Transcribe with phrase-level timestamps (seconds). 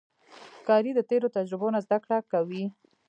[0.57, 2.63] ښکاري د تیرو تجربو نه زده کړه کوي.